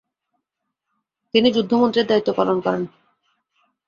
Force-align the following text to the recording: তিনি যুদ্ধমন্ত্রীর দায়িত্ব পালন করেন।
তিনি 1.33 1.47
যুদ্ধমন্ত্রীর 1.51 2.09
দায়িত্ব 2.09 2.29
পালন 2.33 2.57
করেন। 2.61 2.83